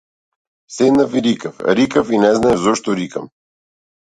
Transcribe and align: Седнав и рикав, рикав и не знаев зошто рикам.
Седнав 0.75 1.13
и 1.13 1.21
рикав, 1.27 1.55
рикав 1.79 2.09
и 2.15 2.17
не 2.25 2.33
знаев 2.35 2.59
зошто 2.63 2.91
рикам. 2.99 3.25